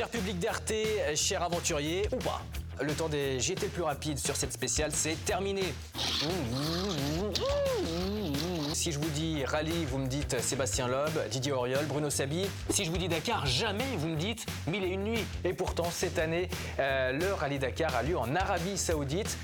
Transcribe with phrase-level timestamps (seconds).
[0.00, 2.40] Cher public d'RT, cher aventurier, ou pas
[2.80, 5.74] le temps des GT plus rapides sur cette spéciale, c'est terminé.
[8.72, 12.46] Si je vous dis rallye, vous me dites Sébastien Loeb, Didier Auriol, Bruno Sabi.
[12.70, 15.26] Si je vous dis Dakar, jamais vous me dites mille et une nuits.
[15.44, 19.36] Et pourtant, cette année, euh, le rallye Dakar a lieu en Arabie Saoudite.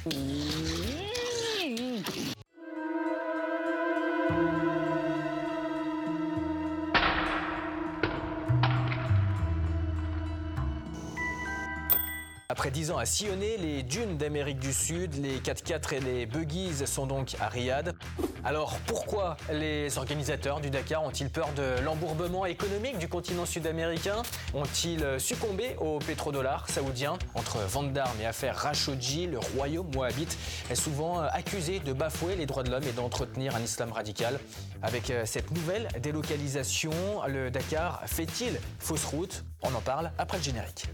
[12.56, 16.87] Après 10 ans à sillonner les dunes d'Amérique du Sud, les 4x4 et les buggies
[16.87, 17.95] sont donc à Riyad.
[18.45, 24.23] Alors pourquoi les organisateurs du Dakar ont-ils peur de l'embourbement économique du continent sud-américain?
[24.55, 27.19] Ont-ils succombé au pétrodollar saoudien?
[27.34, 30.38] Entre vente d'armes et affaires Rashodi, le royaume moabite
[30.70, 34.41] est souvent accusé de bafouer les droits de l'homme et d'entretenir un islam radical.
[34.83, 36.92] Avec cette nouvelle délocalisation,
[37.28, 39.44] le Dakar fait-il fausse route?
[39.61, 40.86] On en parle après le générique.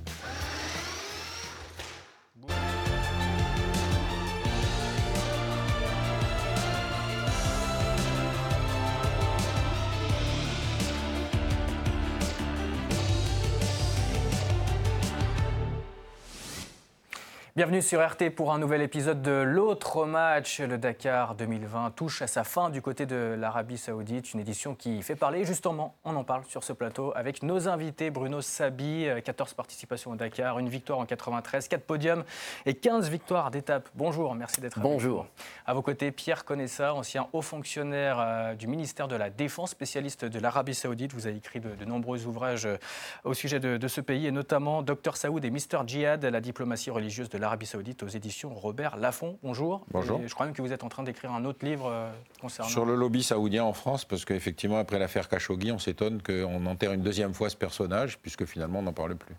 [17.54, 20.60] Bienvenue sur RT pour un nouvel épisode de l'autre match.
[20.60, 24.32] Le Dakar 2020 touche à sa fin du côté de l'Arabie Saoudite.
[24.32, 25.44] Une édition qui fait parler.
[25.44, 28.08] Justement, on en parle sur ce plateau avec nos invités.
[28.08, 32.24] Bruno Sabi, 14 participations au Dakar, une victoire en 93, 4 podiums
[32.64, 33.86] et 15 victoires d'étape.
[33.96, 34.94] Bonjour, merci d'être avec nous.
[34.94, 35.26] Bonjour.
[35.66, 40.24] À vos côtés, Pierre Conessa, ancien haut fonctionnaire euh, du ministère de la Défense, spécialiste
[40.24, 41.12] de l'Arabie Saoudite.
[41.12, 42.78] Vous avez écrit de, nombreux ouvrages euh,
[43.24, 46.90] au sujet de, de, ce pays et notamment Dr Saoud et Mr Djihad, la diplomatie
[46.90, 49.36] religieuse de l'Arabie Saoudite aux éditions Robert Laffont.
[49.42, 49.84] Bonjour.
[49.90, 50.20] Bonjour.
[50.24, 52.08] je crois même que vous êtes en train d'écrire un autre livre euh,
[52.40, 52.70] concernant.
[52.70, 56.92] Sur le lobby saoudien en France, parce qu'effectivement, après l'affaire Khashoggi, on s'étonne qu'on enterre
[56.92, 59.34] une deuxième fois ce personnage, puisque finalement, on n'en parle plus.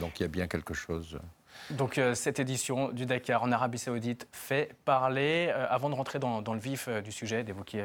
[0.00, 1.18] Donc il y a bien quelque chose.
[1.70, 5.48] Donc euh, cette édition du Dakar en Arabie Saoudite fait parler.
[5.50, 7.82] Euh, avant de rentrer dans, le vif euh, du sujet, d'évoquer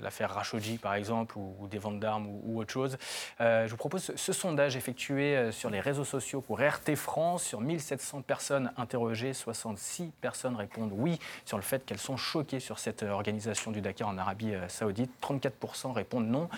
[0.00, 2.98] l'affaire Rashodi par exemple, ou, des ventes d'armes ou, autre chose,
[3.40, 7.44] je vous propose ce, sondage effectué sur les réseaux sociaux pour RT France.
[7.44, 12.78] Sur 1700 personnes interrogées, 66 personnes répondent oui sur le fait qu'elles sont choquées sur
[12.78, 15.10] cette organisation du Dakar en Arabie Saoudite.
[15.22, 16.48] 34% répondent non.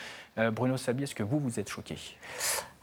[0.53, 1.97] Bruno Sabi, est-ce que vous, vous êtes choqué?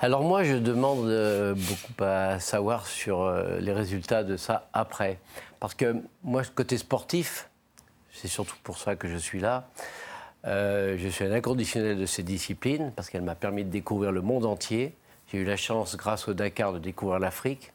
[0.03, 5.17] Alors moi, je demande euh, beaucoup à savoir sur euh, les résultats de ça après.
[5.61, 7.47] Parce que moi, côté sportif,
[8.11, 9.69] c'est surtout pour ça que je suis là.
[10.45, 14.19] Euh, je suis un inconditionnel de ces disciplines parce qu'elle m'a permis de découvrir le
[14.19, 14.93] monde entier.
[15.31, 17.71] J'ai eu la chance, grâce au Dakar, de découvrir l'Afrique.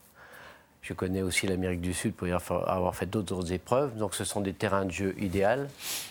[0.82, 3.96] Je connais aussi l'Amérique du Sud pour y avoir fait d'autres épreuves.
[3.96, 5.64] Donc ce sont des terrains de jeu idéaux.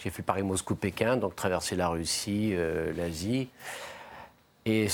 [0.03, 2.55] J'ai fait Paris-Moscou-Pékin, donc traverser la Russie,
[2.95, 3.49] l'Asie.
[4.65, 4.87] Et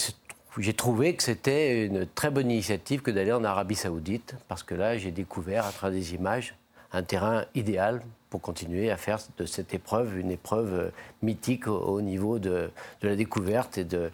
[0.57, 4.75] j'ai trouvé que c'était une très bonne initiative que d'aller en Arabie Saoudite, parce que
[4.75, 6.55] là, j'ai découvert à travers des images
[6.91, 10.89] un terrain idéal pour continuer à faire de cette épreuve une épreuve euh,
[11.21, 12.71] mythique au, niveau de,
[13.01, 14.11] la découverte et de,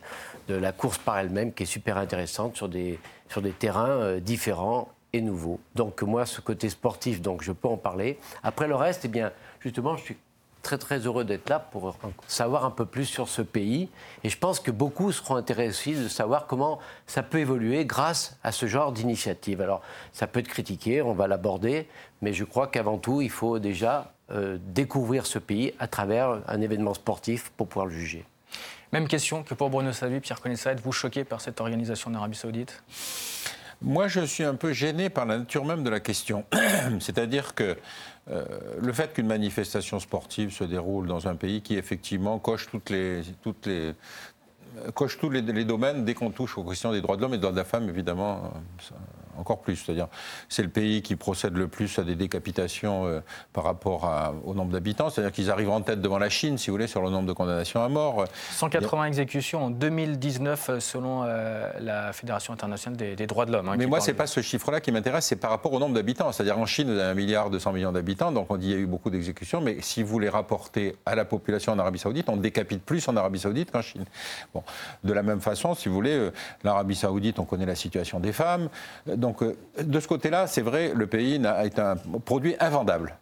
[0.48, 3.00] la course par elle-même, qui est super intéressante sur des,
[3.60, 5.60] terrains euh, différents et nouveaux.
[5.76, 8.18] Donc moi, ce côté sportif, donc je peux en parler.
[8.44, 10.18] Après le reste, eh bien, justement, je suis
[10.62, 11.98] très très heureux d'être là pour
[12.28, 13.90] savoir un peu plus sur ce pays.
[14.24, 18.52] Et je pense que beaucoup seront intéressés de savoir comment ça peut évoluer grâce à
[18.52, 19.62] ce genre d'initiative.
[19.62, 19.82] Alors
[20.14, 21.88] ça peut être critiqué, on va l'aborder,
[22.22, 26.62] mais je crois qu'avant tout, il faut déjà euh, découvrir ce pays à travers un
[26.62, 28.26] événement sportif pour pouvoir le juger.
[28.92, 32.84] Même question que pour Bruno Savi, Pierre Conessa, êtes-vous choqué par cette organisation d'Arabie Saoudite?
[33.82, 36.44] Moi, je suis un peu gêné par la nature même de la question.
[37.00, 37.78] C'est-à-dire que
[38.32, 38.46] euh,
[38.80, 43.24] le fait qu'une manifestation sportive se déroule dans un pays qui effectivement coche tous les,
[45.66, 47.66] domaines dès qu'on touche aux questions des droits de l'homme et des droits de la
[47.66, 48.54] femme, évidemment,
[48.92, 48.96] euh,
[49.40, 49.78] encore plus.
[49.78, 50.08] C'est-à-dire,
[50.50, 53.22] c'est le pays qui procède le plus à des décapitations euh,
[53.54, 55.10] par rapport au nombre d'habitants.
[55.10, 57.34] C'est-à-dire qu'ils arrivent en tête devant la Chine, si vous voulez, sur le nombre de
[57.34, 58.26] condamnations à mort.
[58.52, 63.70] 180 exécutions en 2019, euh, selon euh, la Fédération internationale des, droits de l'homme.
[63.70, 66.32] Hein, Mais moi, c'est pas ce chiffre-là qui m'intéresse, c'est par rapport au nombre d'habitants.
[66.32, 68.80] C'est-à-dire, en Chine, vous avez un milliard 200 millions d'habitants, donc on dit qu'il y
[68.80, 69.62] a eu beaucoup d'exécutions.
[69.62, 73.16] Mais si vous les rapportez à la population en Arabie Saoudite, on décapite plus en
[73.16, 74.06] Arabie Saoudite qu'en Chine.
[74.54, 74.64] Bon.
[75.04, 76.30] De la même façon, si vous voulez,
[76.64, 78.70] l'Arabie Saoudite, on connaît la situation des femmes.
[79.08, 81.96] Donc, donc, euh, de ce côté-là, c'est vrai, le pays est un
[82.26, 83.16] produit invendable.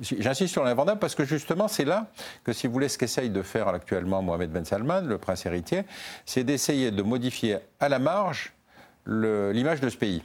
[0.00, 2.06] J'insiste sur l'invendable parce que justement, c'est là
[2.44, 5.82] que, si vous voulez, ce qu'essaye de faire actuellement Mohamed Ben Salman, le prince héritier,
[6.24, 8.54] c'est d'essayer de modifier à la marge
[9.06, 10.22] l'image de ce pays.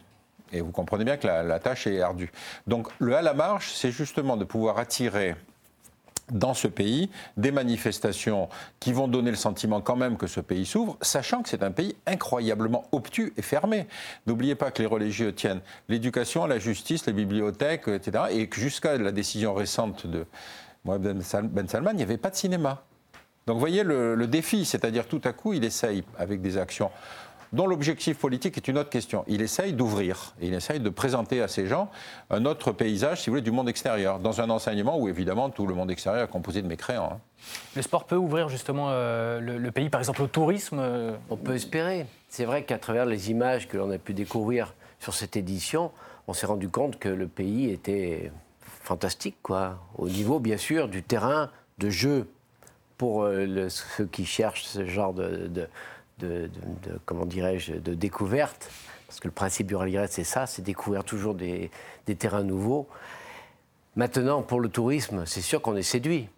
[0.53, 2.31] Et vous comprenez bien que la, tâche est ardue.
[2.65, 5.35] Donc, le à la marge, c'est justement de pouvoir attirer
[6.31, 8.49] dans ce pays des manifestations
[8.79, 11.71] qui vont donner le sentiment quand même que ce pays s'ouvre, sachant que c'est un
[11.71, 13.87] pays incroyablement obtus et fermé.
[14.27, 18.25] N'oubliez pas que les religieux tiennent l'éducation, la justice, les bibliothèques, etc.
[18.31, 20.25] Et que jusqu'à la décision récente de
[20.85, 21.21] Mohamed
[21.51, 22.83] Ben Salman, il n'y avait pas de cinéma.
[23.47, 26.91] Donc vous voyez le, le défi, c'est-à-dire tout à coup, il essaye avec des actions
[27.53, 29.23] dont l'objectif politique est une autre question.
[29.27, 31.89] Il essaye d'ouvrir, il essaye de présenter à ces gens
[32.29, 35.65] un autre paysage, si vous voulez, du monde extérieur, dans un enseignement où évidemment tout
[35.65, 37.13] le monde extérieur est composé de mécréants.
[37.13, 37.19] Hein.
[37.75, 41.55] Le sport peut ouvrir justement euh, le, pays, par exemple, au tourisme euh, On peut
[41.55, 42.05] espérer.
[42.29, 45.91] C'est vrai qu'à travers les images que l'on a pu découvrir sur cette édition,
[46.27, 48.31] on s'est rendu compte que le pays était
[48.83, 49.79] fantastique, quoi.
[49.97, 52.27] Au niveau, bien sûr, du terrain de jeu
[52.97, 55.67] pour euh, ceux qui cherchent ce genre de de,
[57.05, 58.69] comment dirais-je, de découverte,
[59.07, 61.71] parce que le principe du rallye c'est ça, c'est découvrir toujours des,
[62.17, 62.87] terrains nouveaux.
[63.95, 66.29] Maintenant, pour le tourisme, c'est sûr qu'on est séduit.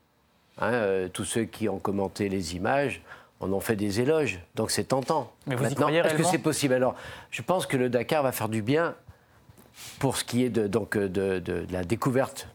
[0.58, 3.02] Hein, euh, tous ceux qui ont commenté les images
[3.40, 5.32] en ont fait des éloges, donc c'est tentant.
[5.48, 6.74] Mais vous Maintenant, est-ce que c'est possible?
[6.74, 6.96] Alors,
[7.32, 8.96] je pense que le Dakar va faire du bien
[10.00, 12.48] pour ce qui est de, donc, de la découverte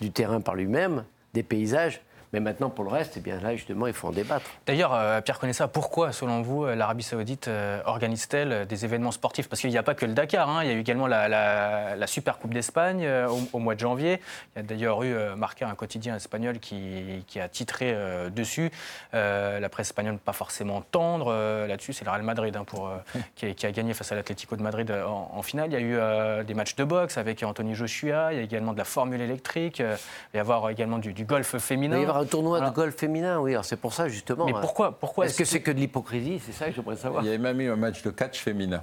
[0.00, 1.04] du terrain par lui-même,
[1.34, 2.00] des paysages,
[2.32, 4.46] mais maintenant, pour le reste, eh bien, là, justement, il faut en débattre.
[4.66, 9.50] D'ailleurs, euh, Pierre Connaissa, pourquoi, selon vous, euh, l'Arabie Saoudite euh, organise-t-elle des événements sportifs?
[9.50, 10.48] Parce qu'il n'y a pas que le Dakar.
[10.48, 10.64] Hein.
[10.64, 13.08] Il y a eu également la, Super Coupe d'Espagne
[13.52, 14.20] au, mois de janvier.
[14.54, 17.96] Il y a d'ailleurs eu marqué un quotidien espagnol qui, a titré
[18.34, 18.70] dessus.
[19.12, 21.32] la presse espagnole, pas forcément tendre
[21.66, 21.92] là-dessus.
[21.94, 22.90] C'est le Real Madrid hein, pour,
[23.34, 25.70] qui, a, gagné face à l'Atlético de Madrid en, finale.
[25.70, 28.32] Il y a eu des matchs de boxe avec Anthony Joshua.
[28.32, 29.78] Il y a également de la formule électrique.
[29.78, 29.96] il va
[30.34, 33.54] y avoir également du, du golf féminin un tournoi de golf féminin, oui.
[33.62, 34.46] C'est pour ça, justement.
[34.46, 37.24] Mais pourquoi, pourquoi Est-ce que c'est que de l'hypocrisie C'est ça que j'aimerais savoir.
[37.24, 38.82] Il y a même eu un match de catch féminin.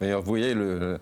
[0.00, 0.98] D'ailleurs, vous voyez, le,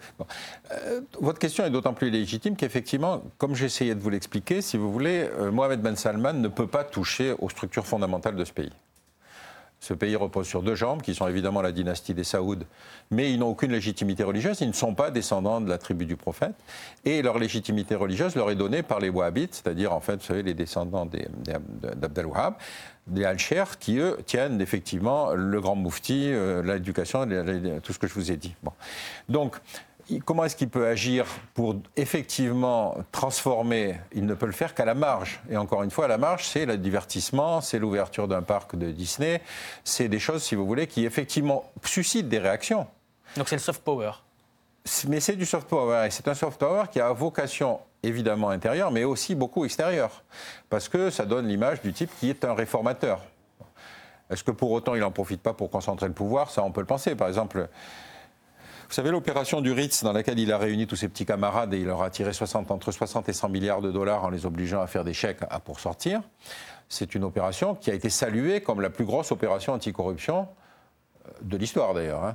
[0.73, 4.91] euh, votre question est d'autant plus légitime qu'effectivement, comme j'essayais de vous l'expliquer, si vous
[4.91, 8.73] voulez, euh, Mohamed Ben Salman ne peut pas toucher aux structures fondamentales de ce pays.
[9.81, 12.65] Ce pays repose sur deux jambes, qui sont évidemment la dynastie des Saouds,
[13.11, 16.17] mais ils n'ont aucune légitimité religieuse, ils ne sont pas descendants de la tribu du
[16.17, 16.55] prophète,
[17.05, 20.43] et leur légitimité religieuse leur est donnée par les Wahhabites, c'est-à-dire en fait, vous savez,
[20.43, 22.55] les descendants d'Abdel Wahhab,
[23.07, 27.27] des Al-Sher, qui eux tiennent effectivement le grand moufti, euh, l'éducation,
[27.83, 28.55] tout ce que je vous ai dit.
[28.63, 28.73] Bon.
[29.29, 29.57] Donc,
[30.25, 33.97] comment est-ce qu'il peut agir pour effectivement transformer?
[34.13, 35.41] Il ne peut le faire qu'à la marge.
[35.51, 38.91] Et encore une fois, à la marge, c'est le divertissement, c'est l'ouverture d'un parc de
[38.91, 39.41] Disney,
[39.85, 42.87] c'est des choses, si vous voulez, qui effectivement suscitent des réactions.
[43.37, 44.13] Donc c'est le soft power
[45.07, 46.07] mais c'est du soft power.
[46.07, 50.23] Et c'est un soft power qui a vocation évidemment intérieure, mais aussi beaucoup extérieure.
[50.71, 53.21] Parce que ça donne l'image du type qui est un réformateur.
[54.31, 56.51] Est-ce que pour autant il n'en profite pas pour concentrer le pouvoir?
[56.51, 57.15] Ça, on peut le penser.
[57.15, 57.69] Par exemple,
[58.89, 61.79] vous savez, l'opération du Ritz, dans laquelle il a réuni tous ses petits camarades et
[61.79, 64.81] il leur a tiré 60, entre 60 et 100 milliards de dollars en les obligeant
[64.81, 66.23] à faire des chèques pour sortir,
[66.89, 70.49] c'est une opération qui a été saluée comme la plus grosse opération anticorruption
[71.27, 72.25] euh, de l'histoire d'ailleurs.
[72.25, 72.35] Hein.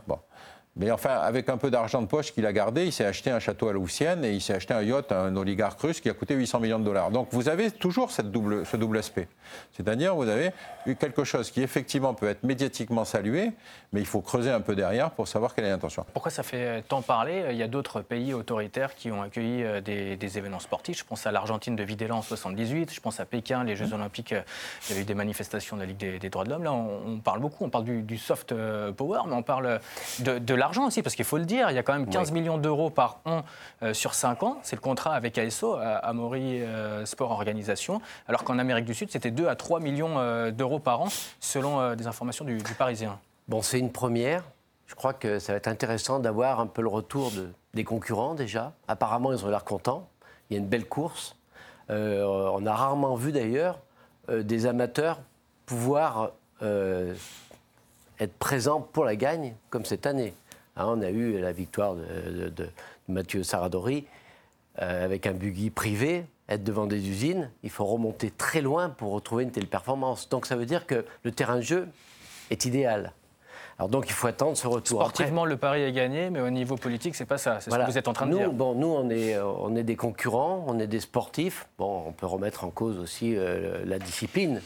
[0.76, 3.40] Mais enfin, avec un peu d'argent de poche qu'il a gardé, il s'est acheté un
[3.40, 6.14] château à Louvciennes et il s'est acheté un yacht à un oligarque russe qui a
[6.14, 7.12] coûté 800 millions de dollars.
[7.12, 9.28] Donc vous avez toujours ce double aspect.
[9.72, 10.52] C'est-à-dire, vous avez
[10.86, 13.52] eu quelque chose qui effectivement peut être médiatiquement salué,
[13.92, 16.06] mais il faut creuser un peu derrière pour savoir quelle est l'intention.
[16.14, 17.46] Pourquoi ça fait tant parler?
[17.52, 20.98] Il y a d'autres pays autoritaires qui ont accueilli euh, des, événements sportifs.
[21.00, 23.94] Je pense à l'Argentine de Videla en 78, je pense à Pékin, les Jeux.
[23.94, 24.42] Olympiques, euh,
[24.90, 26.64] il y a eu des manifestations de la Ligue des, droits de l'homme.
[26.64, 29.80] Là, on, parle beaucoup, on parle du, soft euh, power, mais on parle
[30.20, 32.32] de, de l'argent aussi, parce qu'il faut le dire, il y a quand même 15
[32.32, 33.44] millions d'euros par an
[33.82, 34.60] euh, sur 5 ans.
[34.64, 39.30] C'est le contrat avec ASO, Amaury euh, Sport Organisation, alors qu'en Amérique du Sud, c'était
[39.30, 41.10] 2 à 3 millions euh, d'euros par an,
[41.42, 43.20] selon des informations du, Parisien.
[43.50, 44.46] Bon, c'est une première.
[44.88, 48.34] Je crois que ça va être intéressant d'avoir un peu le retour de, des concurrents
[48.34, 48.72] déjà.
[48.88, 50.08] Apparemment, ils ont l'air contents.
[50.50, 51.36] Il y a une belle course.
[51.90, 53.80] on a rarement vu d'ailleurs
[54.30, 55.20] des amateurs
[55.66, 60.34] pouvoir être présent pour la gagne, comme cette année.
[60.76, 62.70] Hein, on a eu la victoire de,
[63.08, 64.06] Mathieu Saradori
[64.82, 67.52] euh, avec un buggy privé, être devant des usines.
[67.64, 70.30] Il faut remonter très loin pour retrouver une telle performance.
[70.30, 71.88] Donc ça veut dire que le terrain de jeu
[72.50, 73.14] est idéal.
[73.78, 75.02] Alors donc il faut attendre ce retour.
[75.02, 77.60] Sportivement, le pari est gagné, mais au niveau politique, c'est pas ça.
[77.60, 78.52] C'est ce que vous êtes en train de dire.
[78.52, 81.68] Bon, nous, on est, on est des concurrents, on est des sportifs.
[81.78, 84.62] Bon, on peut remettre en cause aussi euh, la discipline.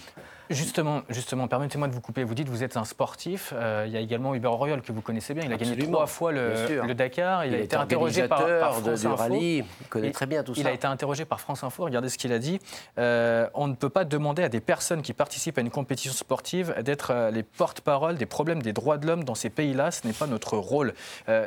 [0.50, 2.24] Justement, justement permettez-moi de vous couper.
[2.24, 3.54] Vous dites que vous êtes un sportif.
[3.56, 5.44] Euh, il y a également Hubert Auriol que vous connaissez bien.
[5.46, 7.46] Il a gagné trois fois le, Dakar.
[7.46, 9.16] Il, a été interrogé par, France Info.
[9.16, 9.66] Rallye.
[9.82, 10.62] Il connaît très bien tout ça.
[10.62, 11.84] Il a été interrogé par France Info.
[11.84, 12.60] Regardez ce qu'il a dit.
[12.98, 16.74] Euh, on ne peut pas demander à des personnes qui participent à une compétition sportive
[16.82, 19.92] d'être euh, les porte-parole des problèmes des droits de l'homme dans ces pays-là.
[19.92, 20.94] Ce n'est pas notre rôle.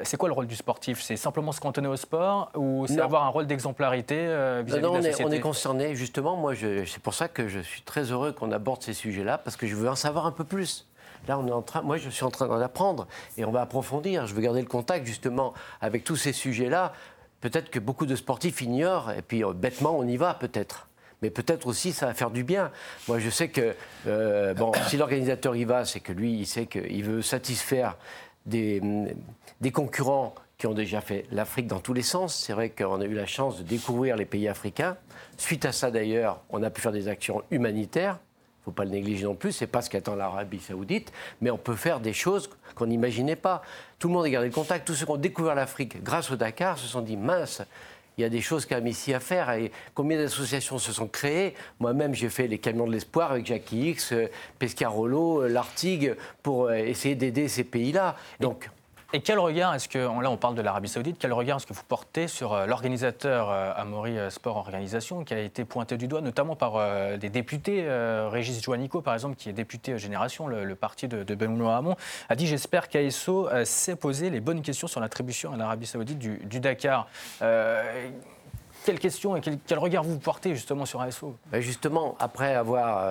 [0.03, 1.01] c'est quoi le rôle du sportif?
[1.01, 4.17] C'est simplement se cantonner au sport ou c'est avoir un rôle d'exemplarité
[4.65, 5.95] vis-à-vis de la société on est concerné.
[5.95, 9.57] Justement, moi, c'est pour ça que je suis très heureux qu'on aborde ces sujets-là parce
[9.57, 10.87] que je veux en savoir un peu plus.
[11.29, 13.07] Là, on est en train, moi, je suis en train d'en apprendre
[13.37, 14.27] et on va approfondir.
[14.27, 16.93] Je veux garder le contact justement avec tous ces sujets-là.
[17.41, 20.89] Peut-être que beaucoup de sportifs ignorent et puis euh, bêtement, on y va peut-être.
[21.23, 22.71] Mais peut-être aussi, ça va faire du bien.
[23.09, 23.75] Moi, je sais que
[24.07, 27.97] euh, bon, si l'organisateur y va, c'est que lui, il sait qu'il veut satisfaire
[28.47, 28.81] des,
[29.61, 32.35] des concurrents qui ont déjà fait l'Afrique dans tous les sens.
[32.35, 34.97] C'est vrai qu'on a eu la chance de découvrir les pays africains.
[35.37, 38.19] Suite à ça, d'ailleurs, on a pu faire des actions humanitaires
[38.61, 41.59] ne faut pas le négliger non plus, c'est pas ce qu'attend l'Arabie saoudite, mais on
[41.59, 43.63] peut faire des choses qu'on n'imaginait pas.
[43.99, 46.37] Tout le monde a gardé le contact, tous ceux qui ont découvert l'Afrique grâce au
[46.37, 47.63] Dakar se sont dit mince,
[48.21, 49.51] il y a des choses quand même ici à faire.
[49.53, 51.55] Et combien d'associations se sont créées?
[51.79, 54.13] Moi-même, j'ai fait les camions de l'espoir avec Jackie X,
[54.59, 58.17] Pescarolo, l'Artigue, pour euh, essayer d'aider ces pays-là.
[58.39, 58.69] Donc,
[59.13, 61.73] et quel regard est-ce que, là on parle de l'Arabie Saoudite, quel regard est-ce que
[61.73, 66.07] vous portez sur euh, l'organisateur euh, Amaury euh, Sport Organisation qui a été pointé du
[66.07, 66.79] doigt notamment par
[67.19, 67.87] des députés,
[68.31, 71.97] Régis Joannico par exemple, qui est député Génération, le, parti de, de Benoît Hamon,
[72.29, 76.61] a dit j'espère qu'ASO s'est posé les bonnes questions sur l'attribution à l'Arabie Saoudite du,
[76.61, 77.09] Dakar.
[78.85, 83.07] quelle question et quel, regard vous portez justement sur ASO ben, Justement, après avoir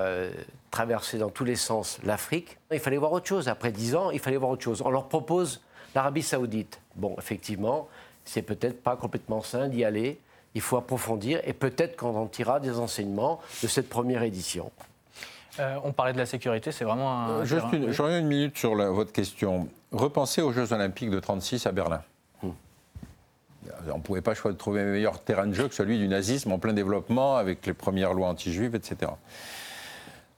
[0.71, 3.47] traversé dans tous les sens l'Afrique, il fallait voir autre chose.
[3.47, 4.81] Après dix ans, il fallait voir autre chose.
[4.85, 5.61] On leur propose
[5.95, 7.87] L'Arabie saoudite, bon, effectivement,
[8.25, 10.19] c'est peut-être pas complètement sain d'y aller.
[10.55, 14.71] Il faut approfondir et peut-être qu'on en tirera des enseignements de cette première édition.
[15.59, 17.29] Euh, on parlait de la sécurité, c'est vraiment un.
[17.29, 19.67] Euh, juste une, une minute sur votre question.
[19.91, 22.01] Repensez aux Jeux Olympiques de 36 à Berlin.
[22.41, 22.51] Hmm.
[23.91, 26.59] On ne pouvait pas trouver un meilleur terrain de jeu que celui du nazisme en
[26.59, 29.11] plein développement, avec les premières lois anti-juives, etc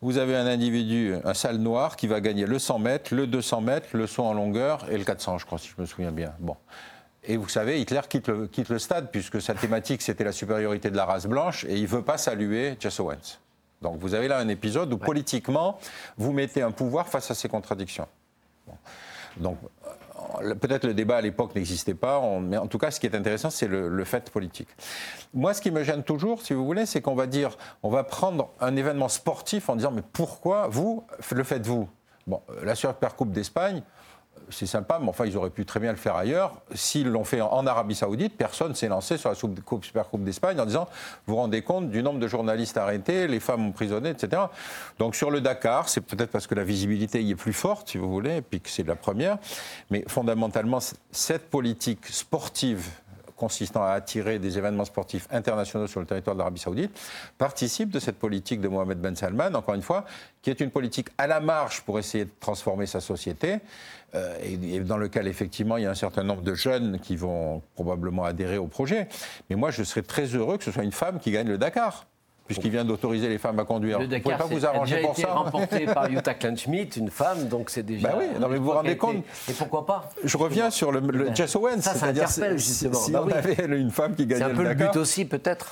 [0.01, 3.61] vous avez un individu, un sale noir, qui va gagner le 100 mètres, le 200
[3.61, 6.33] mètres, le saut en longueur et le 400, je crois, si je me souviens bien.
[6.39, 6.55] Bon.
[7.23, 10.89] Et vous savez, Hitler quitte le, quitte le stade, puisque sa thématique, c'était la supériorité
[10.89, 13.39] de la race blanche, et il ne veut pas saluer Jesse Owens.
[13.81, 15.77] Donc vous avez là un épisode où, politiquement,
[16.17, 18.07] vous mettez un pouvoir face à ces contradictions.
[19.37, 19.57] Donc
[20.59, 23.49] peut-être le débat à l'époque n'existait pas, mais en tout cas, ce qui est intéressant,
[23.49, 24.69] c'est le, fait politique.
[25.33, 28.03] Moi, ce qui me gêne toujours, si vous voulez, c'est qu'on va dire, on va
[28.03, 31.87] prendre un événement sportif en disant, mais pourquoi vous le faites-vous?
[32.27, 33.83] Bon, la Super Coupe d'Espagne,
[34.49, 36.61] c'est sympa, mais enfin, ils auraient pu très bien le faire ailleurs.
[36.73, 40.65] S'ils l'ont fait en Arabie Saoudite, personne s'est lancé sur la Super Coupe d'Espagne en
[40.65, 40.87] disant
[41.25, 44.43] Vous vous rendez compte du nombre de journalistes arrêtés, les femmes emprisonnées, etc.
[44.99, 47.97] Donc, sur le Dakar, c'est peut-être parce que la visibilité y est plus forte, si
[47.97, 49.37] vous voulez, et puis que c'est la première.
[49.89, 50.79] Mais fondamentalement,
[51.11, 52.89] cette politique sportive
[53.41, 56.91] consistant à attirer des événements sportifs internationaux sur le territoire de l'Arabie saoudite,
[57.39, 60.05] participe de cette politique de Mohamed Ben Salman, encore une fois,
[60.43, 63.57] qui est une politique à la marge pour essayer de transformer sa société,
[64.13, 67.63] euh, et, dans lequel effectivement il y a un certain nombre de jeunes qui vont
[67.73, 69.07] probablement adhérer au projet.
[69.49, 72.05] Mais moi, je serais très heureux que ce soit une femme qui gagne le Dakar
[72.53, 73.99] puisqu'il vient d'autoriser les femmes à conduire.
[73.99, 75.33] Le Dakar, vous pouvez pas vous arranger pour ça.
[75.33, 78.09] remporté par Jutta Kleinschmidt, une femme, donc c'est déjà.
[78.09, 79.23] Bah oui, non, mais vous vous rendez compte.
[79.49, 80.09] Et pourquoi pas?
[80.23, 81.81] Je reviens sur le, Jess Owens.
[81.81, 82.93] Ça, ça interpelle justement.
[82.93, 84.65] Si, bah on avait une femme qui gagnait le Dakar.
[84.65, 85.67] C'est un peu le but aussi, peut-être.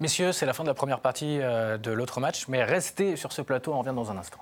[0.00, 3.32] Messieurs, c'est la fin de la première partie euh, de l'autre match, mais restez sur
[3.32, 4.40] ce plateau, on revient dans un instant.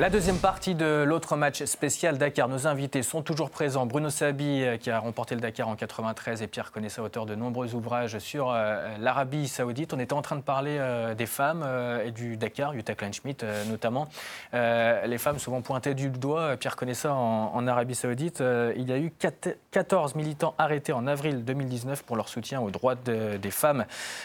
[0.00, 3.86] La deuxième partie de l'autre match spécial Dakar, nos invités sont toujours présents.
[3.86, 7.36] Bruno Sabi, euh, qui a remporté le Dakar en 93, et Pierre Connaissant, auteur de
[7.36, 9.94] nombreux ouvrages sur euh, l'Arabie Saoudite.
[9.94, 11.64] On était en train de parler euh, des femmes
[12.04, 14.08] et du Dakar, Jutta Kleinschmidt notamment.
[14.52, 16.56] les femmes souvent pointées du doigt.
[16.56, 18.42] Pierre Connaissant, en, en Arabie Saoudite,
[18.76, 19.12] il y a eu
[19.70, 23.84] 14 militants arrêtés en avril 2019 pour leur soutien aux droits des femmes,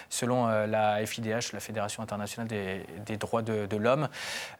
[0.09, 4.07] selon la FIDH, la Fédération internationale des, droits de, de l'homme.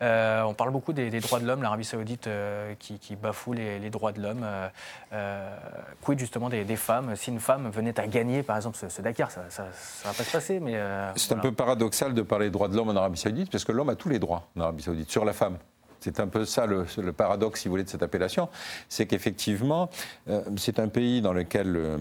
[0.02, 4.22] on parle beaucoup des, droits de l'homme, l'Arabie saoudite euh, qui, bafoue les, droits de
[4.22, 4.42] l'homme.
[4.44, 4.68] Euh,
[5.14, 5.58] euh,
[6.02, 9.42] quid justement des, femmes Si une femme venait à gagner, par exemple, ce, Dakar, ça
[9.42, 10.60] ne va pas se passer.
[10.60, 10.80] Mais
[11.16, 13.72] C'est un peu paradoxal de parler des droits de l'homme en Arabie saoudite, parce que
[13.72, 15.58] l'homme a tous les droits en Arabie saoudite, sur la femme.
[16.00, 18.50] C'est un peu ça le, paradoxe, si vous voulez, de cette appellation.
[18.88, 19.90] C'est qu'effectivement,
[20.30, 21.98] euh, c'est un pays dans lequel euh,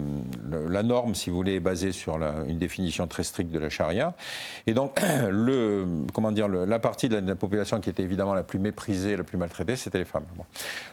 [0.69, 4.13] la norme, si vous voulez, est basée sur une définition très stricte de la charia.
[4.67, 8.59] Et donc, le, comment dire, la partie de la, population qui était évidemment la plus
[8.59, 10.25] méprisée, la plus maltraitée, c'était les femmes.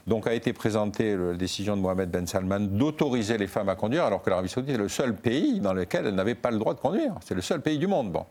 [0.06, 4.04] Donc a été présentée la décision de Mohamed Ben Salman d'autoriser les femmes à conduire,
[4.04, 6.74] alors que l'Arabie Saoudite est le seul pays dans lequel elles n'avaient pas le droit
[6.74, 7.14] de conduire.
[7.24, 8.12] C'est le seul pays du monde.
[8.12, 8.26] Bon.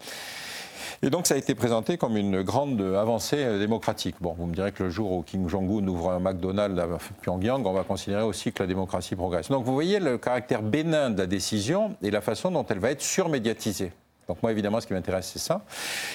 [1.02, 4.16] Et donc ça a été présenté comme une grande avancée démocratique.
[4.22, 6.88] Bon, vous me direz que le jour où Kim Jong-un ouvre un McDonald's à
[7.22, 9.50] Pyongyang, on va considérer aussi que la démocratie progresse.
[9.50, 12.92] Donc vous voyez le caractère bénin de la décision et la façon dont elle va
[12.92, 13.92] être surmédiatisée.
[14.28, 15.64] Donc moi, évidemment, ce qui m'intéresse, c'est ça.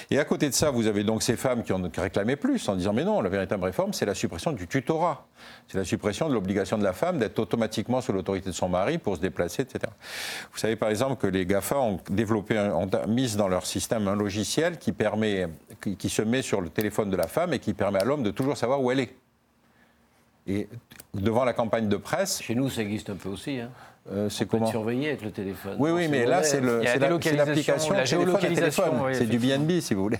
[0.09, 2.75] Et à côté de ça, vous avez donc ces femmes qui ont réclamé plus en
[2.75, 5.27] disant, mais non, la véritable réforme, c'est la suppression du tutorat.
[5.69, 8.97] C'est la suppression de l'obligation de la femme d'être automatiquement sous l'autorité de son mari
[8.97, 9.91] pour se déplacer, etc.
[10.51, 11.99] Vous savez, par exemple, que les GAFA ont
[13.07, 15.47] mis dans leur système un logiciel qui permet,
[15.97, 18.31] qui se met sur le téléphone de la femme et qui permet à l'homme de
[18.31, 19.15] toujours savoir où elle est.
[20.47, 20.67] Et
[21.13, 22.41] devant la campagne de presse.
[22.41, 23.59] Chez nous, ça existe un peu aussi.
[23.59, 23.69] Hein.
[24.09, 25.75] Euh, c'est comment surveiller avec le téléphone.
[25.77, 28.83] Oui, oui, mais là, c'est l'application la, géolocalisation.
[29.13, 30.17] c'est du BNB, si vous voulez.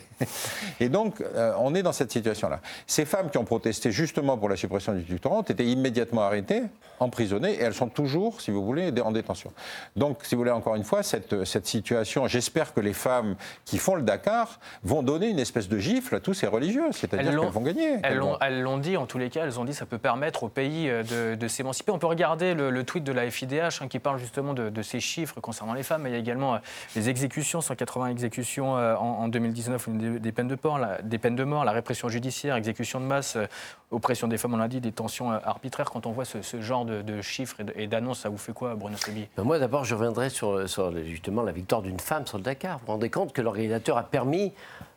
[0.79, 2.59] Et donc, euh, on est dans cette situation-là.
[2.85, 6.61] Ces femmes qui ont protesté justement pour la suppression du tutorat ont été immédiatement arrêtées,
[6.99, 9.51] emprisonnées, et elles sont toujours, si vous voulez, en détention.
[9.95, 13.35] Donc, si vous voulez, encore une fois, cette, cette situation, j'espère que les femmes
[13.65, 17.31] qui font le Dakar vont donner une espèce de gifle à tous ces religieux, c'est-à-dire
[17.31, 17.97] qu'elles vont gagner.
[18.03, 20.49] Elles l'ont dit, en tous les cas, elles ont dit que ça peut permettre au
[20.49, 21.91] pays euh, de, s'émanciper.
[21.91, 24.99] On peut regarder le, le tweet de la FIDH Hein, qui parle justement de, ces
[24.99, 26.05] chiffres concernant les femmes.
[26.07, 26.59] il y a également euh,
[26.95, 31.43] les exécutions, 180 exécutions euh, en, 2019, des, peines de mort, la, des peines de
[31.43, 33.45] mort, la répression judiciaire, exécution de masse, euh,
[33.91, 35.89] oppression des femmes, on l'a dit, des tensions arbitraires.
[35.91, 39.27] Quand on voit ce, genre de, chiffres et d'annonces, ça vous fait quoi, Bruno Sebi
[39.37, 40.65] ben, Moi, d'abord, je reviendrai sur,
[41.05, 42.79] justement la victoire d'une femme sur le Dakar.
[42.79, 44.53] Vous vous rendez compte que l'organisateur a permis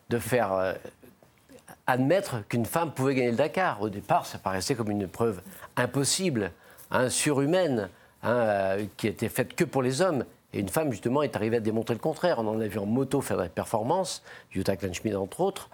[0.08, 0.76] de faire
[1.86, 3.82] admettre qu'une femme pouvait gagner le Dakar.
[3.82, 5.42] Au départ, ça paraissait comme une preuve
[5.76, 6.52] impossible,
[6.90, 7.88] hein, surhumaine.
[8.24, 10.24] Hein, euh, qui était faite que pour les hommes.
[10.54, 12.38] Et une femme, justement, est arrivée à démontrer le contraire.
[12.38, 15.68] On en a vu en moto faire des performances, Jutta Kleinschmidt entre autres.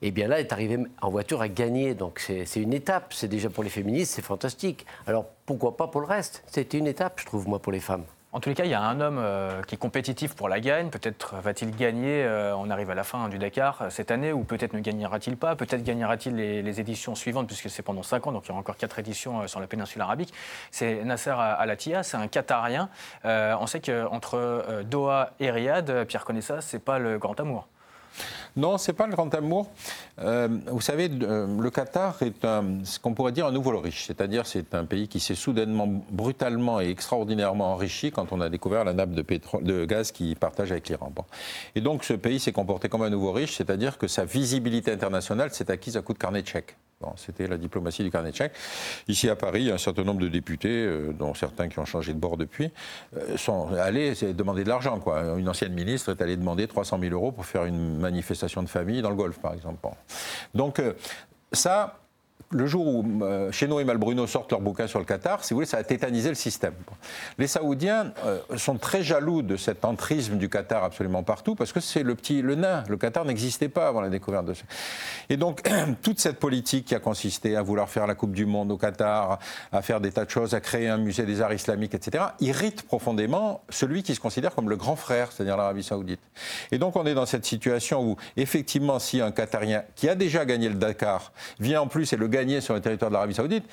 [0.00, 1.94] Et bien là, est arrivée en voiture à gagner.
[1.94, 3.12] Donc c'est une étape.
[3.12, 4.86] C'est déjà pour les féministes, c'est fantastique.
[5.08, 6.44] Alors pourquoi pas pour le reste?
[6.46, 8.04] C'était une étape, je trouve, moi, pour les femmes.
[8.30, 10.60] En tous les cas, il y a un homme euh, qui est compétitif pour la
[10.60, 10.90] gagne.
[10.90, 14.44] Peut-être va-t-il gagner, euh, on arrive à la fin du Dakar euh, cette année, ou
[14.44, 15.56] peut-être ne gagnera-t-il pas.
[15.56, 18.76] Peut-être gagnera-t-il les, éditions suivantes, puisque c'est pendant 5 ans, donc il y aura encore
[18.76, 20.34] 4 éditions sur la péninsule arabique.
[20.70, 22.90] C'est Nasser Alatia, c'est un Qatarien.
[23.24, 27.66] on sait qu'entre Doha et Riyad, Pierre Conessa, c'est pas le grand amour.
[28.56, 29.70] Non, ce n'est pas le grand amour.
[30.20, 32.46] Euh, vous savez, euh, le Qatar est
[32.84, 36.80] ce qu'on pourrait dire un nouveau riche, c'est-à-dire c'est un pays qui s'est soudainement, brutalement
[36.80, 41.12] et extraordinairement enrichi quand on a découvert la nappe de gaz qu'il partage avec l'Iran.
[41.74, 45.52] Et donc ce pays s'est comporté comme un nouveau riche, c'est-à-dire que sa visibilité internationale
[45.52, 46.76] s'est acquise à coup de carnet de chèques.
[47.16, 48.52] C'était la diplomatie du carnet de.
[49.06, 52.18] Ici à Paris, un certain nombre de députés, euh, dont certains qui ont changé de
[52.18, 52.70] bord depuis,
[53.36, 55.00] sont allés demander de l'argent.
[55.36, 59.00] Une ancienne ministre est allée demander 300 000 euros pour faire une manifestation de famille
[59.00, 59.78] dans le Golfe, par exemple.
[60.54, 60.94] Donc euh,
[61.52, 61.98] ça,
[62.50, 65.58] le jour où euh, Cheno et Malbruno sortent leur bouquin sur le Qatar, si vous
[65.58, 66.72] voulez, ça a tétanisé le système.
[67.36, 71.80] Les Saoudiens euh, sont très jaloux de cet entrisme du Qatar absolument partout, parce que
[71.80, 72.84] c'est le petit, le nain.
[72.88, 74.62] Le Qatar n'existait pas avant la découverte de ce.
[75.28, 75.68] Et donc,
[76.02, 79.38] toute cette politique qui a consisté à vouloir faire la Coupe du Monde au Qatar,
[79.70, 82.82] à faire des tas de choses, à créer un musée des arts islamiques, etc., irrite
[82.82, 86.20] profondément celui qui se considère comme le grand frère, c'est-à-dire l'Arabie Saoudite.
[86.72, 90.46] Et donc, on est dans cette situation où, effectivement, si un Qatarien qui a déjà
[90.46, 93.64] gagné le Dakar vient en plus et le gagner sur le territoire de l'Arabie Saoudite,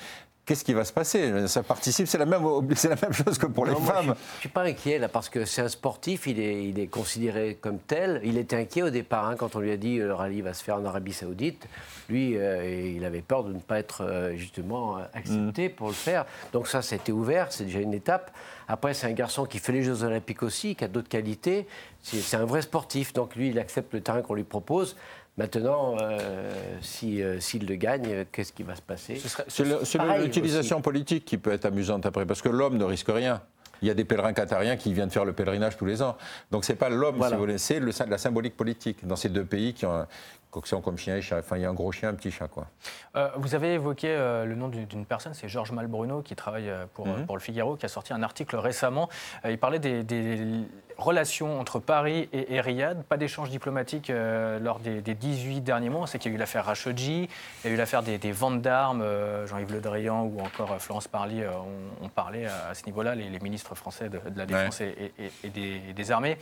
[0.46, 1.48] qu'est-ce qui va se passer?
[1.48, 2.42] Ça participe, c'est la, même,
[2.76, 4.04] c'est la même chose que pour les femmes.
[4.04, 6.86] je ne suis pas inquiet là, parce que c'est un sportif, il est, il est
[6.86, 8.20] considéré comme tel.
[8.24, 10.54] Il était inquiet au départ hein, quand on lui a dit euh, le rallye va
[10.54, 11.66] se faire en Arabie Saoudite.
[12.08, 15.72] Lui, euh, il avait peur de ne pas être euh, justement accepté mm.
[15.72, 16.24] pour le faire.
[16.52, 18.30] Donc ça, c'était ouvert, c'est déjà une étape.
[18.68, 21.66] Après, c'est un garçon qui fait les Jeux Olympiques aussi, qui a d'autres qualités.
[22.02, 24.96] C'est un vrai sportif, donc lui, il accepte le terrain qu'on lui propose.
[25.36, 26.18] Maintenant, euh,
[27.04, 31.66] euh, s'il le gagne, qu'est-ce qui va se passer C'est l'utilisation politique qui peut être
[31.66, 33.42] amusante après, parce que l'homme ne risque rien.
[33.82, 36.16] Il y a des pèlerins qatariens qui viennent faire le pèlerinage tous les ans.
[36.50, 39.44] Donc ce n'est pas l'homme, si vous voulez, c'est la symbolique politique dans ces deux
[39.44, 40.06] pays qui ont,
[40.50, 41.38] comme chien et chat.
[41.38, 42.66] Enfin, il y a un gros chien, un petit chat, quoi.
[43.16, 47.26] Euh, vous avez évoqué euh, le nom d'une personne, c'est Georges Malbruno, qui travaille mhm.
[47.26, 49.08] pour, le Figaro, qui a sorti un article récemment.
[49.46, 50.02] il parlait des,
[50.98, 54.10] relations entre Paris et, Riyad, pas d'échange diplomatique
[54.60, 56.06] lors des, 18 derniers mois.
[56.06, 57.28] C'est qu'il y a eu l'affaire Rashoggi,
[57.64, 59.04] il y a eu l'affaire des, ventes d'armes,
[59.46, 61.42] Jean-Yves Le Drian ou encore Florence Parly
[62.02, 65.12] ont, parlé à, ce niveau-là, les, ministres français de, la Défense et,
[65.44, 66.38] des, armées.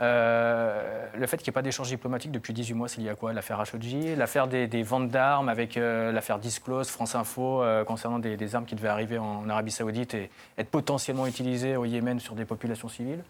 [0.00, 3.32] le fait qu'il n'y ait pas d'échange diplomatique depuis 18 mois, c'est lié à quoi
[3.32, 8.74] l'affaire Khashoggi, l'affaire des, ventes d'armes avec l'affaire Disclose, France Info, concernant des, armes qui
[8.74, 13.22] devaient arriver en Arabie Saoudite et être potentiellement utilisées au Yémen sur des populations civiles?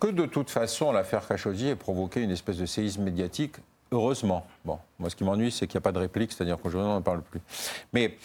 [0.00, 3.56] Que de toute façon, l'affaire Khashoggi ait provoqué une espèce de séisme médiatique
[3.92, 4.46] Heureusement.
[4.64, 6.94] Bon, moi, ce qui m'ennuie, c'est qu'il n'y a pas de réplique, c'est-à-dire qu'aujourd'hui, on
[6.94, 7.40] n'en parle plus.
[7.92, 8.16] Mais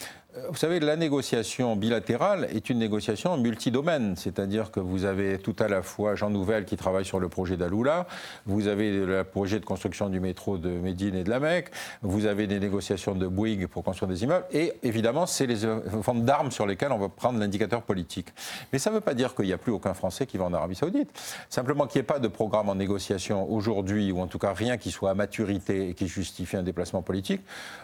[0.50, 5.68] vous savez, la négociation bilatérale est une négociation multidomaine, c'est-à-dire que vous avez tout à
[5.68, 8.06] la fois Jean Nouvel qui travaille sur le projet d'Aloula,
[8.44, 11.70] vous avez le projet de construction du métro de Médine et de la Mecque,
[12.02, 16.24] vous avez des négociations de Bouygues pour construire des immeubles, et évidemment, c'est les ventes
[16.24, 18.28] d'armes sur lesquelles on va prendre l'indicateur politique.
[18.72, 20.52] Mais ça ne veut pas dire qu'il n'y a plus aucun Français qui va en
[20.52, 21.10] Arabie Saoudite.
[21.48, 24.76] Simplement qu'il n'y ait pas de programme en négociation aujourd'hui, ou en tout cas rien
[24.76, 27.40] qui soit à maturité et qui justifie un déplacement politique.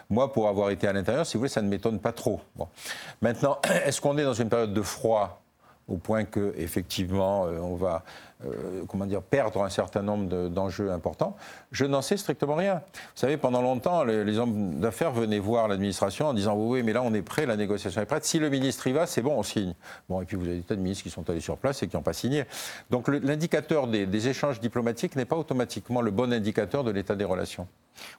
[0.09, 2.42] Moi, pour avoir été à l'intérieur, si vous voulez, ça ne m'étonne pas trop.
[3.21, 5.41] Maintenant, est-ce qu'on est dans une période de froid
[5.87, 8.03] au point que effectivement euh, on va
[8.45, 11.35] euh, comment dire, perdre un certain nombre d'enjeux importants,
[11.71, 12.81] je n'en sais strictement rien.
[12.93, 17.01] Vous savez, pendant longtemps, les, hommes d'affaires venaient voir l'administration en disant oui, mais là
[17.03, 18.25] on est prêt, la négociation est prête.
[18.25, 19.73] Si le ministre y va, c'est bon, on signe.
[20.09, 21.87] Bon, et puis vous avez des tas de ministres qui sont allés sur place et
[21.87, 22.45] qui n'ont pas signé.
[22.89, 27.67] Donc l'indicateur des échanges diplomatiques n'est pas automatiquement le bon indicateur de l'état des relations.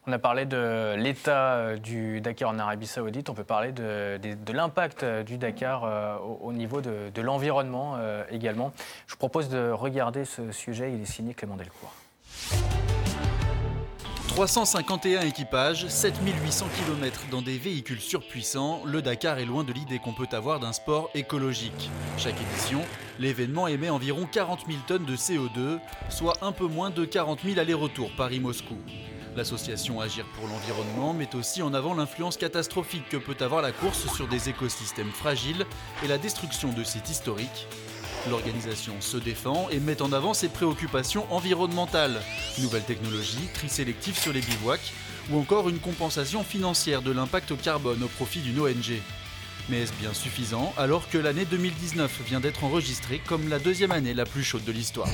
[0.06, 4.18] On a parlé de l'état euh, du Dakar en Arabie Saoudite, on peut parler de,
[4.52, 5.84] l'impact euh, du Dakar
[6.42, 7.96] au, niveau de, l'environnement
[8.30, 8.72] également.
[9.06, 11.92] Je vous propose de regarder ce sujet, il est signé Clément Delcourt.
[14.28, 20.12] 351 équipages, 7800 km dans des véhicules surpuissants, le Dakar est loin de l'idée qu'on
[20.12, 21.90] peut avoir d'un sport écologique.
[22.16, 22.80] Chaque édition,
[23.20, 27.60] l'événement émet environ 40 000 tonnes de CO2, soit un peu moins de 40 000
[27.60, 28.76] allers-retours Paris-Moscou.
[29.36, 34.12] L'association Agir pour l'environnement met aussi en avant l'influence catastrophique que peut avoir la course
[34.14, 35.64] sur des écosystèmes fragiles
[36.04, 37.68] et la destruction de sites historiques.
[38.28, 42.20] L'organisation se défend et met en avant ses préoccupations environnementales,
[42.58, 44.92] nouvelles technologies, tri sélectif sur les bivouacs
[45.30, 49.00] ou encore une compensation financière de l'impact carbone au profit d'une ONG.
[49.68, 54.14] Mais est-ce bien suffisant alors que l'année 2019 vient d'être enregistrée comme la deuxième année
[54.14, 55.08] la plus chaude de l'histoire?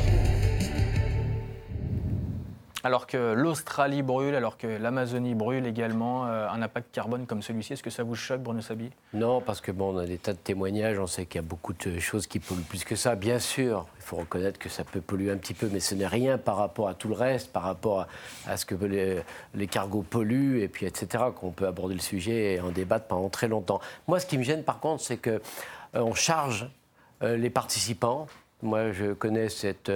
[2.83, 7.75] Alors que l'Australie brûle, alors que l'Amazonie brûle également, euh, un impact carbone comme celui-ci,
[7.75, 10.33] est-ce que ça vous choque, Bruno Sabi Non, parce que bon, on a des tas
[10.33, 13.17] de témoignages, on sait qu'il y a beaucoup de choses qui polluent plus que ça.
[13.17, 16.07] Bien sûr, il faut reconnaître que ça peut polluer un petit peu, mais ce n'est
[16.07, 18.07] rien par rapport à tout le reste, par rapport
[18.47, 22.61] à, ce que les, cargos polluent, et puis etc., qu'on peut aborder le sujet et
[22.61, 23.81] en débattre pendant très longtemps.
[24.09, 25.41] Moi, ce qui me gêne, par contre, c'est qu'on
[25.97, 26.71] euh, charge
[27.23, 28.27] euh, les participants
[28.63, 29.91] moi, je connais cette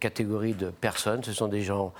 [0.00, 1.22] catégorie de personnes.
[1.22, 1.92] Ce sont des gens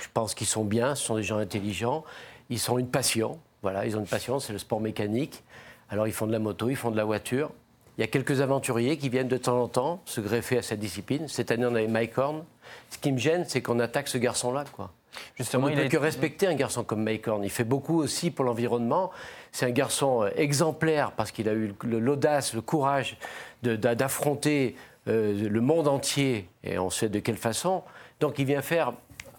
[0.00, 2.04] je pense qu'ils sont bien, ce sont des gens intelligents.
[2.50, 3.38] Ils sont une passion.
[3.62, 5.42] Voilà, ils ont une passion, c'est le sport mécanique.
[5.90, 7.50] Alors ils font de la moto, ils font de la voiture.
[7.96, 10.78] Il y a quelques aventuriers qui viennent de temps en temps se greffer à cette
[10.78, 11.26] discipline.
[11.26, 12.44] Cette année, on avait Mike Horn.
[12.90, 14.64] Ce qui me gêne, c'est qu'on attaque ce garçon-là.
[14.72, 14.92] Quoi.
[15.36, 17.42] Justement, on ne peut que respecter un garçon comme Mike Horn.
[17.42, 19.10] Il fait beaucoup aussi pour l'environnement.
[19.50, 23.16] C'est un garçon euh, exemplaire parce qu'il a eu l'audace, le courage
[23.62, 24.76] d'affronter
[25.08, 27.82] euh, le monde entier, et on sait de quelle façon.
[28.20, 28.92] Donc il vient faire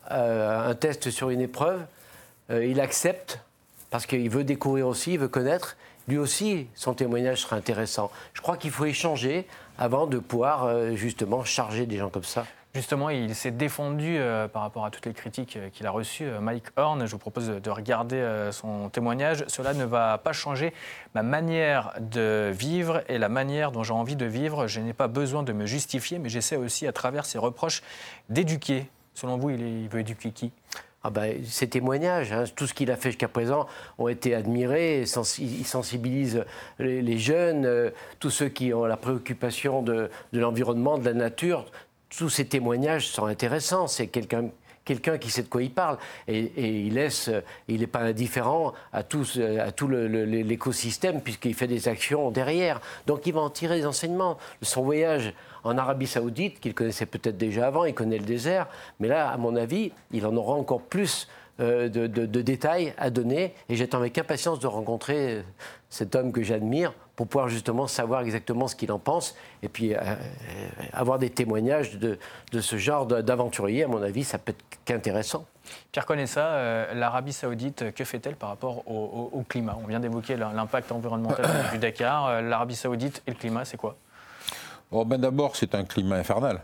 [0.09, 1.81] un test sur une épreuve,
[2.51, 3.39] euh, il accepte
[3.89, 5.77] parce qu'il veut découvrir aussi, il veut connaître.
[6.07, 8.11] Lui aussi, son témoignage sera intéressant.
[8.33, 12.45] Je crois qu'il faut échanger avant de pouvoir euh, justement charger des gens comme ça.
[12.75, 14.19] Justement, il s'est défendu
[14.53, 16.29] par rapport à toutes les critiques qu'il a reçues.
[16.39, 19.43] Mike Horn, je vous propose de regarder son témoignage.
[19.47, 20.71] Cela ne va pas changer
[21.15, 24.67] ma manière de vivre et la manière dont j'ai envie de vivre.
[24.67, 27.81] Je n'ai pas besoin de me justifier, mais j'essaie aussi, à travers ses reproches,
[28.29, 30.51] d'éduquer Selon vous, il, veut éduquer qui?
[31.03, 33.67] Ah ben, ces témoignages, hein, tout ce qu'il a fait jusqu'à présent
[33.97, 35.05] ont été admirés.
[35.39, 36.43] Il sensibilise
[36.77, 41.65] les, jeunes, euh, tous ceux qui ont la préoccupation de, l'environnement, de la nature.
[42.09, 43.87] Tous ces témoignages sont intéressants.
[43.87, 44.49] C'est quelqu'un
[44.89, 45.99] quelqu'un qui sait de quoi il parle.
[46.27, 49.25] Et, il n'est pas indifférent à tout,
[49.59, 52.81] à tout l'écosystème puisqu'il fait des actions derrière.
[53.05, 54.37] Donc il va en tirer des enseignements.
[54.63, 58.67] Son voyage en Arabie Saoudite, qu'il connaissait peut-être déjà avant, il connaît le désert,
[58.99, 61.27] mais là, à mon avis, il en aura encore plus
[61.59, 62.07] euh, de,
[62.41, 63.53] détails à donner.
[63.67, 65.41] Et j'attends avec impatience de rencontrer euh,
[65.89, 69.93] cet homme que j'admire pour pouvoir justement savoir exactement ce qu'il en pense et puis
[69.93, 69.99] euh,
[70.93, 72.17] avoir des témoignages de,
[72.59, 73.83] ce genre d'aventurier.
[73.83, 75.45] À mon avis, ça peut être qu'intéressant.
[75.91, 79.77] Pierre Conessa, l'Arabie Saoudite, que fait-elle par rapport au, climat?
[79.83, 82.41] On vient d'évoquer l'impact environnemental du Dakar.
[82.41, 83.95] L'Arabie Saoudite et le climat, c'est quoi?
[84.91, 86.61] Oh ben D'abord, c'est un climat infernal.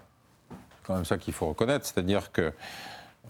[0.49, 1.85] C'est quand même ça qu'il faut reconnaître.
[1.85, 2.53] C'est-à-dire que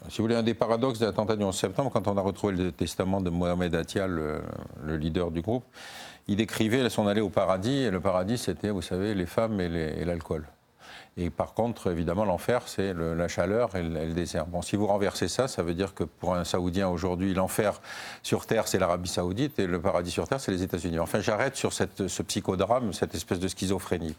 [0.09, 2.55] si vous voulez, un des paradoxes de l'attentat du 11 septembre, quand on a retrouvé
[2.55, 4.41] le testament de Mohamed Attia, le,
[4.85, 5.63] leader du groupe,
[6.27, 10.05] il décrivait son allée au paradis, et le paradis, c'était, vous savez, les femmes et
[10.05, 10.45] l'alcool.
[11.17, 14.47] Et par contre, évidemment, l'enfer, c'est la chaleur et le, désert.
[14.47, 17.79] Bon, si vous renversez ça, ça veut dire que pour un Saoudien aujourd'hui, l'enfer
[18.21, 20.99] sur Terre, c'est l'Arabie Saoudite et le paradis sur Terre, c'est les États-Unis.
[20.99, 24.13] Enfin, j'arrête sur ce psychodrame, cette espèce de schizophrénie.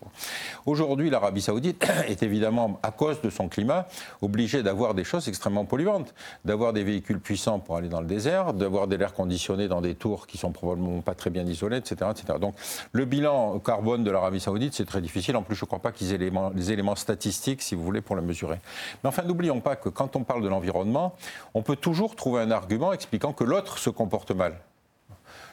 [0.64, 3.86] Aujourd'hui, l'Arabie Saoudite est évidemment, à cause de son climat,
[4.22, 6.14] obligée d'avoir des choses extrêmement polluantes,
[6.46, 9.96] d'avoir des véhicules puissants pour aller dans le désert, d'avoir de l'air conditionné dans des
[9.96, 12.38] tours qui sont probablement pas très bien isolées, etc., etc.
[12.40, 12.54] Donc,
[12.92, 15.36] le bilan carbone de l'Arabie Saoudite, c'est très difficile.
[15.36, 18.16] En plus, je ne crois pas qu'ils aient les éléments statistiques, si vous voulez, pour
[18.16, 18.60] le mesurer.
[19.02, 21.14] Mais enfin, n'oublions pas que quand on parle de l'environnement,
[21.54, 24.54] on peut toujours trouver un argument expliquant que l'autre se comporte mal.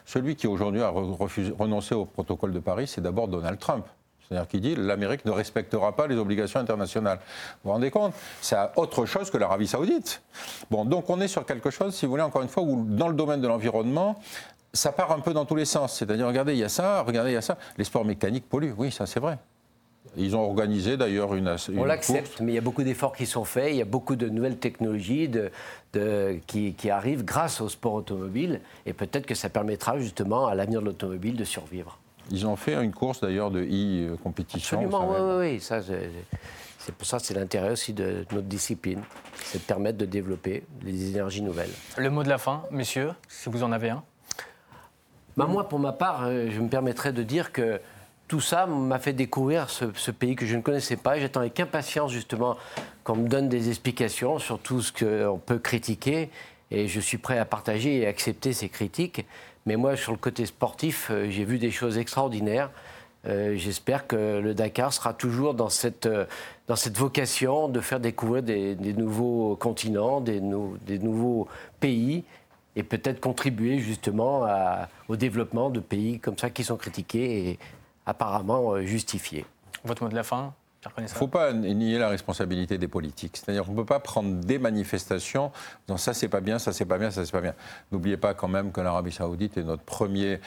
[0.06, 3.86] Celui qui aujourd'hui a renoncé au protocole de Paris, c'est d'abord Donald Trump.
[4.28, 7.18] C'est-à-dire qu'il dit l'Amérique ne respectera pas les obligations internationales.
[7.62, 8.14] Vous vous rendez compte?
[8.40, 10.22] C'est autre chose que l'Arabie saoudite.
[10.70, 13.08] Bon, donc on est sur quelque chose, si vous voulez, encore une fois, où dans
[13.08, 14.18] le domaine de l'environnement,
[14.72, 15.94] ça part un peu dans tous les sens.
[15.94, 17.58] C'est-à-dire, regardez, il y a ça, regardez, il y a ça.
[17.76, 19.38] Les sports mécaniques polluent, oui, ça c'est vrai.
[20.16, 23.26] Ils ont organisé d'ailleurs une, une, On l'accepte, mais il y a beaucoup d'efforts qui
[23.26, 25.50] sont faits, il y a beaucoup de nouvelles technologies de,
[26.46, 30.80] qui, qui, arrivent grâce au sport automobile, et peut-être que ça permettra justement à l'avenir
[30.80, 31.98] de l'automobile de survivre.
[32.30, 34.78] Ils ont fait une course d'ailleurs de e-compétition.
[34.78, 39.00] Absolument, oui, oui, ça, c'est pour ça que c'est l'intérêt aussi de notre discipline,
[39.42, 41.72] c'est de permettre de développer les énergies nouvelles.
[41.96, 44.02] Le mot de la fin, messieurs, si vous en avez un
[45.36, 47.80] bah, Moi, pour ma part, euh, je me permettrais de dire que
[48.28, 51.18] tout ça m'a fait découvrir ce, pays que je ne connaissais pas.
[51.18, 52.56] J'attends avec impatience justement
[53.02, 56.30] qu'on me donne des explications sur tout ce qu'on peut critiquer.
[56.70, 59.26] Et je suis prêt à partager et accepter ces critiques.
[59.66, 62.70] Mais moi, sur le côté sportif, euh, j'ai vu des choses extraordinaires.
[63.26, 66.26] Euh, j'espère que le Dakar sera toujours dans cette, euh,
[66.66, 71.48] dans cette vocation de faire découvrir des, nouveaux continents, des, nouveaux
[71.80, 72.24] pays,
[72.76, 74.46] et peut-être contribuer justement
[75.08, 77.56] au développement de pays comme ça qui sont critiqués
[78.06, 79.46] apparemment justifiés.
[79.84, 80.54] Votre mot de la fin
[80.98, 83.36] il ne faut pas nier la responsabilité des politiques.
[83.36, 85.52] C'est-à-dire qu'on ne peut pas prendre des manifestations en
[85.86, 87.54] disant ça c'est pas bien, ça c'est pas bien, ça c'est pas bien.
[87.92, 90.40] N'oubliez pas quand même que l'Arabie Saoudite est notre premier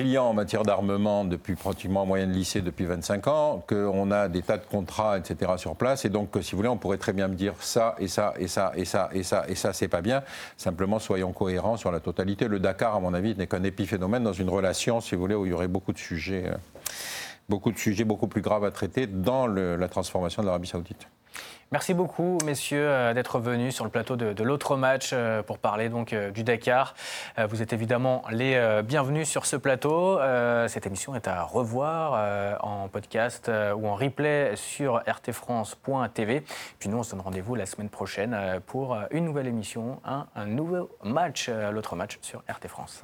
[0.00, 4.42] client en matière d'armement depuis pratiquement en moyenne lycée depuis 25 ans, qu'on a des
[4.42, 5.52] tas de contrats, etc.
[5.56, 8.06] sur place, et donc, si vous voulez, on pourrait très bien me dire ça et
[8.06, 10.22] ça et ça et ça et ça et ça, c'est pas bien.
[10.58, 12.46] Simplement, soyons cohérents sur la totalité.
[12.46, 15.46] Le Dakar, à mon avis, n'est qu'un épiphénomène dans une relation, si vous voulez, où
[15.46, 16.44] il y aurait beaucoup de sujets.
[16.46, 16.56] Euh,
[17.48, 21.06] beaucoup de sujets beaucoup plus graves à traiter dans la transformation de l'Arabie saoudite.
[21.72, 25.88] Merci beaucoup, messieurs, euh, d'être venus sur le plateau de, l'autre match euh, pour parler
[25.88, 26.94] donc euh, du Dakar.
[27.48, 30.18] Vous êtes évidemment les bienvenus sur ce plateau.
[30.68, 36.44] Cette émission est à revoir en podcast ou en replay sur rtfrance.tv.
[36.78, 40.46] Puis nous, on se donne rendez-vous la semaine prochaine pour une nouvelle émission, un, un
[40.46, 43.02] nouveau match, l'autre match sur RT France.